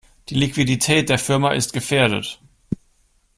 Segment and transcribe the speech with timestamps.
[0.29, 2.41] Die Liquidität der Firma ist gefährdet.